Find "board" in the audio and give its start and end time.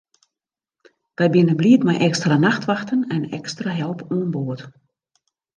4.35-4.61